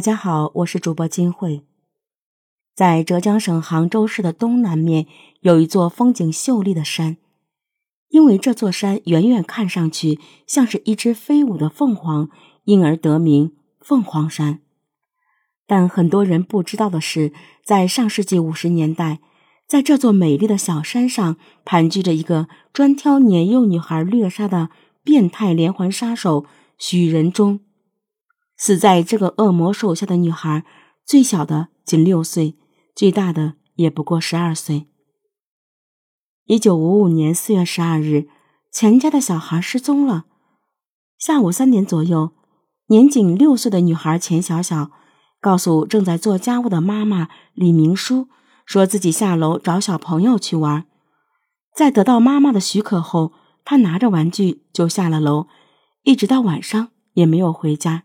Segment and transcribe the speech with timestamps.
[0.00, 1.60] 大家好，我是主播金慧。
[2.74, 5.06] 在浙江省杭州市的东南面
[5.40, 7.18] 有一座风景秀丽的山，
[8.08, 12.30] 因为这座山远远看上去像是一只飞舞的凤凰，
[12.64, 14.60] 因而得名凤凰山。
[15.66, 19.20] 但很多人不知道的是，在上世纪五十年代，
[19.68, 21.36] 在这座美丽的小山上
[21.66, 24.70] 盘踞着一个专挑年幼女孩虐杀的
[25.04, 26.46] 变态连环杀手
[26.78, 27.60] 许仁忠。
[28.60, 30.66] 死在这个恶魔手下的女孩，
[31.06, 32.58] 最小的仅六岁，
[32.94, 34.86] 最大的也不过十二岁。
[36.44, 38.28] 一九五五年四月十二日，
[38.70, 40.26] 钱家的小孩失踪了。
[41.18, 42.32] 下午三点左右，
[42.88, 44.90] 年仅六岁的女孩钱小小
[45.40, 48.28] 告诉正在做家务的妈妈李明书，
[48.66, 50.86] 说自己下楼找小朋友去玩。
[51.74, 53.32] 在得到妈妈的许可后，
[53.64, 55.46] 她拿着玩具就下了楼，
[56.02, 58.04] 一直到晚上也没有回家。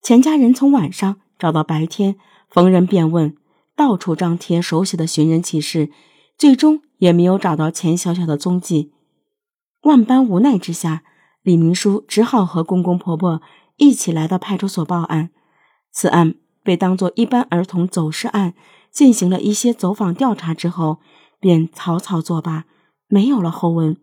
[0.00, 2.16] 钱家人从晚上找到白天，
[2.48, 3.36] 逢人便问，
[3.76, 5.90] 到处张贴手写的寻人启事，
[6.38, 8.92] 最终也没有找到钱小小的踪迹。
[9.82, 11.02] 万般无奈之下，
[11.42, 13.42] 李明书只好和公公婆婆
[13.76, 15.30] 一起来到派出所报案。
[15.92, 18.54] 此案被当作一般儿童走失案
[18.90, 21.00] 进行了一些走访调查之后，
[21.38, 22.64] 便草草作罢，
[23.08, 23.96] 没有了后文。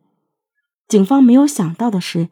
[0.87, 2.29] 警方没有想到的是，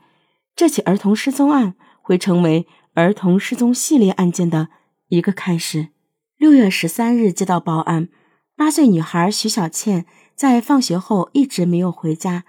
[0.56, 2.68] 这起儿童失踪案会成为。
[2.94, 4.70] 儿童失踪系列案件的
[5.08, 5.90] 一个开始。
[6.38, 8.10] 六月十三日接到报案，
[8.56, 12.46] 八岁女孩徐小倩在放学后一直没有回家，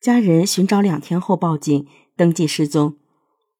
[0.00, 2.96] 家人寻找两天后报警登记失踪。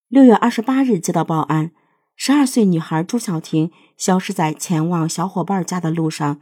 [0.08, 1.70] 六月二十八日接到报案，
[2.16, 6.40] 十二岁女孩朱小婷消失在前往小伙伴家的路上，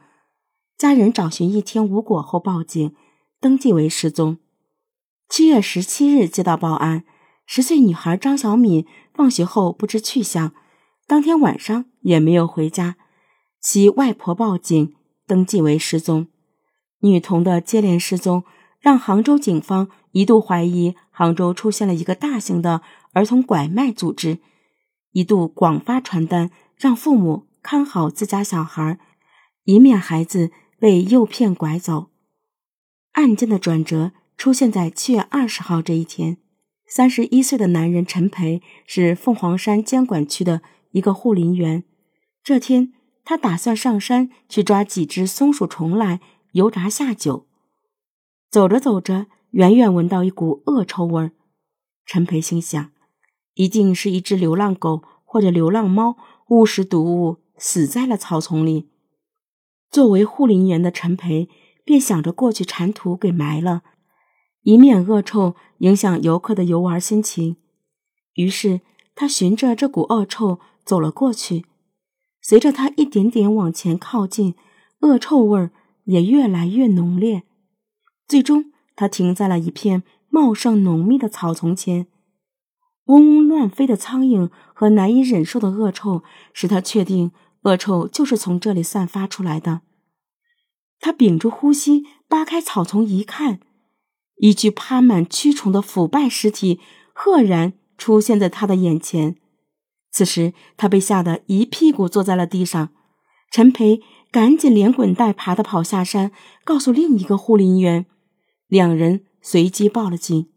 [0.79, 2.95] 家人找寻一天无果后报警
[3.41, 4.39] 登记为失踪。
[5.29, 7.05] 七月十七日接到报案。
[7.47, 10.53] 十岁女孩张小敏放学后不知去向，
[11.07, 12.97] 当天晚上也没有回家，
[13.61, 14.95] 其外婆报警
[15.27, 16.27] 登记为失踪。
[16.99, 18.45] 女童的接连失踪，
[18.81, 22.83] 让杭州警方一度怀疑杭州出现了一个大型的
[23.13, 24.39] 儿童拐卖组织，
[25.13, 28.99] 一度广发传单让父母看好自家小孩，
[29.65, 32.09] 以免孩子被诱骗拐走。
[33.13, 36.39] 案件的转折出现在七月二十号这一天。
[36.97, 40.63] 三十一岁的男人陈培是凤凰山监管区的
[40.93, 41.83] 一个护林员。
[42.41, 42.93] 这天，
[43.25, 46.21] 他打算上山去抓几只松鼠虫来
[46.53, 47.49] 油炸下酒。
[48.49, 51.33] 走着走着，远远闻到一股恶臭味儿。
[52.07, 52.93] 陈培心想，
[53.55, 56.17] 一定是一只流浪狗或者流浪猫
[56.51, 58.89] 误食毒物死在了草丛里。
[59.91, 61.49] 作为护林员的陈培
[61.85, 63.83] 便想着过去铲土给埋了。
[64.65, 67.57] 以免恶臭影响游客的游玩心情，
[68.35, 68.81] 于是
[69.15, 71.65] 他循着这股恶臭走了过去。
[72.43, 74.55] 随着他一点点往前靠近，
[75.01, 75.71] 恶臭味儿
[76.05, 77.45] 也越来越浓烈。
[78.27, 82.07] 最终，他停在了一片茂盛浓密的草丛前。
[83.07, 86.23] 嗡嗡乱飞的苍蝇和难以忍受的恶臭，
[86.53, 87.33] 使他确定
[87.63, 89.83] 恶臭就是从这里散发出来的。
[91.01, 93.61] 他屏住呼吸，扒开草丛一看。
[94.37, 96.81] 一具趴满蛆虫的腐败尸体
[97.13, 99.37] 赫然出现在他的眼前。
[100.11, 102.91] 此时，他被吓得一屁股坐在了地上。
[103.51, 104.01] 陈培
[104.33, 106.33] 赶紧连滚带爬的跑下山，
[106.65, 108.07] 告诉另一个护林员，
[108.67, 110.49] 两人随即报了警。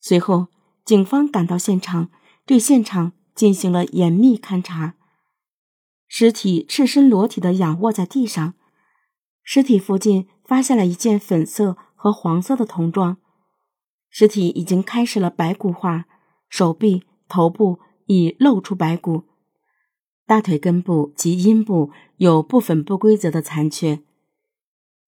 [0.00, 0.46] 随后，
[0.84, 2.10] 警方赶到现场，
[2.44, 4.94] 对现场进行了严密勘查。
[6.06, 8.54] 尸体赤身裸体的仰卧在地上，
[9.42, 11.76] 尸体附近发现了一件粉色。
[12.06, 13.16] 和黄色的童装，
[14.08, 16.06] 尸体已经开始了白骨化，
[16.48, 19.24] 手臂、头部已露出白骨，
[20.24, 24.04] 大腿根部及阴部有部分不规则的残缺。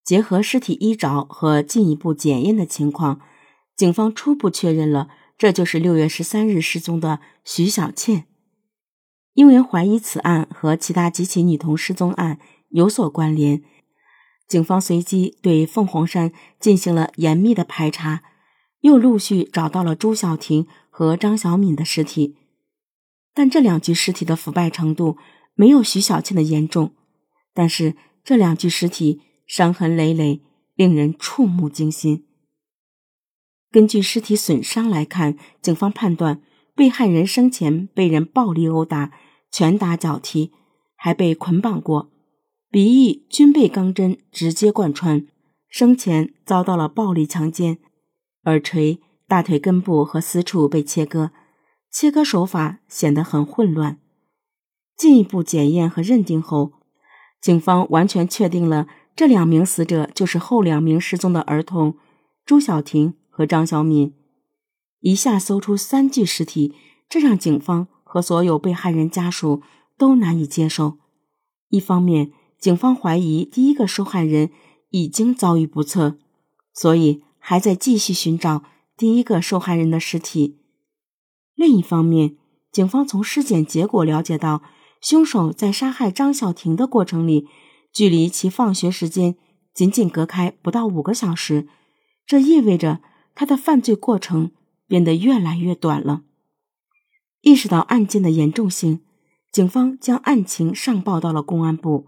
[0.02, 3.20] 结合尸体衣着和进一步检验的情况，
[3.76, 8.24] 警方初步确认了这就是六月十三日失踪的徐小倩。
[9.34, 12.40] 因为怀疑此案和其他几起女童失踪案
[12.70, 13.62] 有所关联。
[14.48, 18.22] 警方随即对凤凰山进行了严密的排查，
[18.80, 22.36] 又陆续找到了朱小婷和张小敏的尸体，
[23.34, 25.18] 但这两具尸体的腐败程度
[25.54, 26.94] 没有徐小倩的严重，
[27.52, 30.40] 但是这两具尸体伤痕累累，
[30.74, 32.24] 令人触目惊心。
[33.70, 36.40] 根据尸体损伤来看，警方判断
[36.74, 39.12] 被害人生前被人暴力殴打，
[39.50, 40.52] 拳打脚踢，
[40.96, 42.10] 还被捆绑过。
[42.70, 45.26] 鼻翼均被钢针直接贯穿，
[45.68, 47.78] 生前遭到了暴力强奸，
[48.44, 51.30] 耳垂、大腿根部和私处被切割，
[51.90, 53.98] 切割手法显得很混乱。
[54.98, 56.72] 进一步检验和认定后，
[57.40, 58.86] 警方完全确定了
[59.16, 61.96] 这两名死者就是后两名失踪的儿童
[62.44, 64.12] 朱小婷和张小敏。
[65.00, 66.74] 一下搜出三具尸体，
[67.08, 69.62] 这让警方和所有被害人家属
[69.96, 70.98] 都难以接受。
[71.68, 74.50] 一方面，警方怀疑第一个受害人
[74.90, 76.18] 已经遭遇不测，
[76.72, 78.62] 所以还在继续寻找
[78.96, 80.56] 第一个受害人的尸体；
[81.54, 82.36] 另一方面，
[82.70, 84.62] 警方从尸检结果了解到，
[85.00, 87.46] 凶手在杀害张小婷的过程里，
[87.92, 89.36] 距离其放学时间
[89.72, 91.68] 仅仅隔开不到五个小时，
[92.26, 93.00] 这意味着
[93.34, 94.50] 他的犯罪过程。
[94.88, 96.22] 变得越来越短了。
[97.42, 99.00] 意识到案件的严重性，
[99.52, 102.06] 警方将案情上报到了公安部。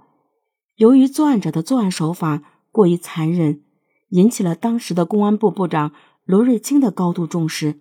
[0.81, 2.43] 由于作案者的作案手法
[2.73, 3.61] 过于残忍，
[4.09, 5.93] 引起了当时的公安部部长
[6.25, 7.81] 罗瑞卿的高度重视。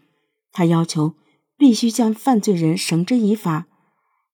[0.52, 1.14] 他要求
[1.58, 3.68] 必须将犯罪人绳之以法，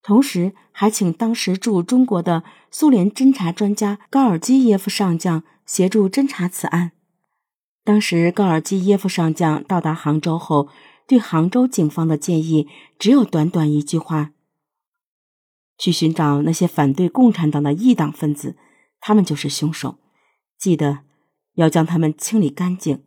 [0.02, 6.94] 同时还请当时驻中国的苏联侦察专家高尔基耶夫上将协助侦查此案。
[7.84, 10.70] 当时，高尔基耶夫上将到达杭州后，
[11.08, 14.32] 对杭州警方的建议只有短短一句话：
[15.78, 18.56] 去寻找那些反对共产党的异党分子，
[19.00, 20.00] 他们就是凶手，
[20.58, 21.00] 记得
[21.56, 23.04] 要将他们清理干净。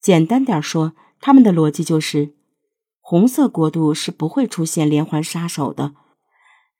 [0.00, 2.34] 简单点说，他们的逻辑就是：
[3.00, 5.94] 红色国度是不会出现连环杀手的，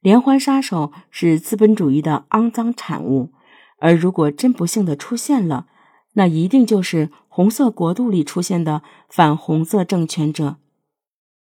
[0.01, 3.33] 连环杀手是资本主义的肮脏产物，
[3.79, 5.67] 而如果真不幸的出现了。
[6.15, 10.57] 那一定就是红色国度里出现的反红色政权者。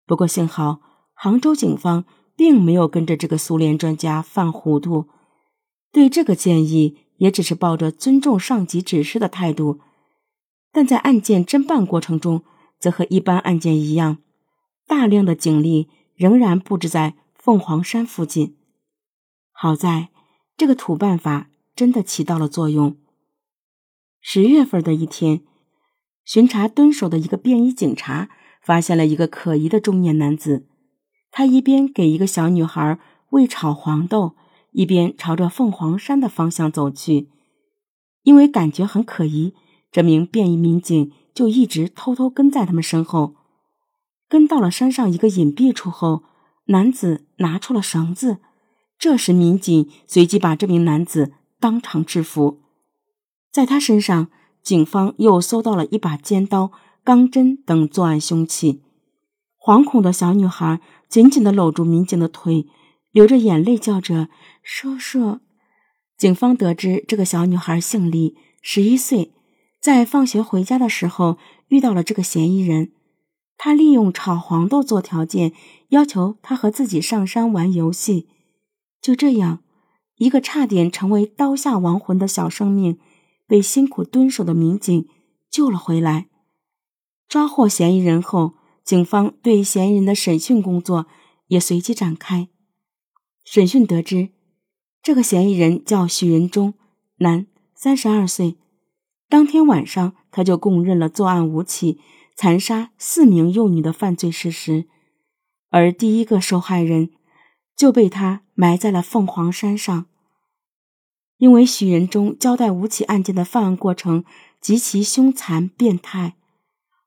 [0.06, 0.80] 不过幸好，
[1.12, 5.06] 杭州警方并没有跟着这个苏联专家犯糊涂，
[5.92, 9.80] 对这个建议也只是抱着尊重上级指示的态度。
[10.72, 12.42] 但在案件侦办过程中，
[12.80, 14.18] 则和一般案件一样，
[14.86, 18.56] 大量的警力仍然布置在凤凰山附近。
[19.52, 20.08] 好在，
[20.56, 22.96] 这个土办法真的起到了作用。
[24.20, 25.42] 十月份的一天，
[26.24, 28.28] 巡查蹲守的一个便衣警察
[28.60, 30.66] 发现了一个可疑的中年男子。
[31.36, 32.96] 他一边给一个小女孩
[33.30, 34.36] 喂炒黄豆，
[34.70, 37.28] 一边朝着凤凰山的方向走去。
[38.22, 39.52] 因为感觉很可疑，
[39.90, 43.34] 这名便衣民警就一直偷偷跟在他们身后。
[44.28, 46.22] 跟到了山上一个隐蔽处后，
[46.66, 48.38] 男子拿出了绳子。
[48.96, 52.60] 这时，民警随即把这名男子当场制服。
[53.50, 54.28] 在他身上，
[54.62, 56.70] 警方又搜到了一把尖刀、
[57.02, 58.82] 钢针等作案凶器。
[59.64, 60.78] 惶恐的小女孩
[61.08, 62.66] 紧紧地搂住民警的腿，
[63.12, 64.28] 流着眼泪叫着
[64.62, 65.40] ：“叔叔！”
[66.18, 69.32] 警方得知这个小女孩姓李，十一岁，
[69.80, 71.38] 在放学回家的时候
[71.68, 72.92] 遇到了这个嫌疑人。
[73.56, 75.54] 他利用炒黄豆做条件，
[75.88, 78.28] 要求他和自己上山玩游戏。
[79.00, 79.60] 就这样，
[80.16, 82.98] 一个差点成为刀下亡魂的小生命。
[83.46, 85.08] 被辛苦蹲守的民警
[85.50, 86.28] 救了回来，
[87.26, 91.06] 抓获嫌疑人后，警方对嫌疑人的审讯工作
[91.46, 92.48] 也随即展开。
[93.44, 94.30] 审讯得知，
[95.02, 96.74] 这个嫌疑人叫许仁忠，
[97.16, 98.56] 男，三十二岁。
[99.28, 101.98] 当天晚上，他就供认了作案五起、
[102.36, 104.86] 残杀四名幼女的犯罪事实，
[105.70, 107.10] 而第一个受害人
[107.74, 110.06] 就被他埋在了凤凰山上。
[111.38, 114.24] 因为许仁忠交代五起案件的犯案过程
[114.60, 116.36] 极其凶残变态，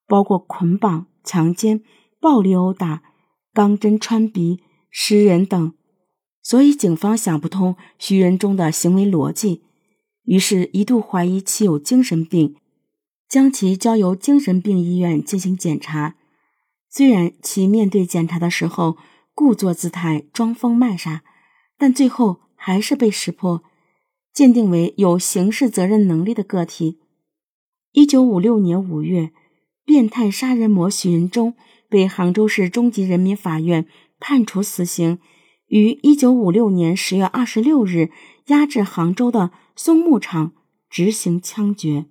[0.05, 1.84] 包括捆绑、强奸、
[2.22, 3.03] 暴力殴打、
[3.53, 5.74] 钢针穿鼻、食人等，
[6.41, 9.63] 所以警方想不通徐仁忠的行为逻辑，
[10.24, 12.55] 于是一度怀疑其有精神病，
[13.27, 16.15] 将其交由精神病医院进行检查。
[16.89, 18.98] 虽然其面对检查的时候
[19.36, 21.24] 故作姿态、装疯卖傻，
[21.77, 23.62] 但最后还是被识破。
[24.34, 27.00] 鉴定为有刑事责任能力的个体。
[27.91, 29.31] 一九五六年五月，
[29.88, 31.53] 变态杀人魔徐仁忠
[31.88, 33.88] 被杭州市中级人民法院
[34.20, 35.20] 判处死刑，
[35.67, 38.10] 于一九五六年十月二十六日
[38.48, 40.51] 押至杭州的松木场
[40.89, 42.08] 执行枪决。